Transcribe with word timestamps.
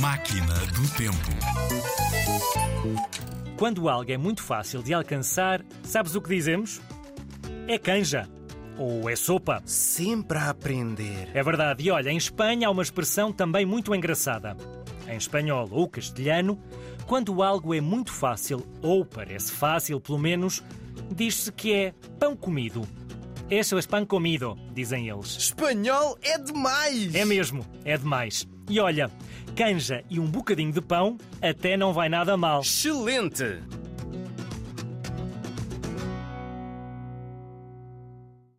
Máquina 0.00 0.54
do 0.54 0.88
Tempo. 0.96 1.30
Quando 3.58 3.86
algo 3.86 4.10
é 4.10 4.16
muito 4.16 4.42
fácil 4.42 4.82
de 4.82 4.94
alcançar, 4.94 5.62
sabes 5.82 6.14
o 6.14 6.22
que 6.22 6.34
dizemos? 6.34 6.80
É 7.68 7.78
canja. 7.78 8.26
Ou 8.78 9.10
é 9.10 9.14
sopa. 9.14 9.60
Sempre 9.66 10.38
a 10.38 10.48
aprender. 10.48 11.28
É 11.34 11.42
verdade. 11.42 11.84
E 11.84 11.90
olha, 11.90 12.08
em 12.08 12.16
Espanha 12.16 12.68
há 12.68 12.70
uma 12.70 12.82
expressão 12.82 13.30
também 13.30 13.66
muito 13.66 13.94
engraçada. 13.94 14.56
Em 15.06 15.18
espanhol 15.18 15.68
ou 15.70 15.86
castelhano, 15.86 16.58
quando 17.06 17.42
algo 17.42 17.74
é 17.74 17.80
muito 17.82 18.10
fácil, 18.10 18.66
ou 18.80 19.04
parece 19.04 19.52
fácil 19.52 20.00
pelo 20.00 20.18
menos, 20.18 20.64
diz-se 21.14 21.52
que 21.52 21.74
é 21.74 21.94
pão 22.18 22.34
comido. 22.34 22.88
Eso 23.50 23.78
es 23.78 23.86
pan 23.86 24.06
comido, 24.06 24.56
dizem 24.72 25.08
eles. 25.08 25.36
Espanhol 25.36 26.16
é 26.22 26.38
demais! 26.38 27.12
É 27.12 27.24
mesmo, 27.24 27.66
é 27.84 27.98
demais. 27.98 28.46
E 28.68 28.78
olha, 28.78 29.10
canja 29.56 30.04
e 30.08 30.20
um 30.20 30.26
bocadinho 30.26 30.72
de 30.72 30.80
pão 30.80 31.18
até 31.42 31.76
não 31.76 31.92
vai 31.92 32.08
nada 32.08 32.36
mal. 32.36 32.60
Excelente! 32.60 33.58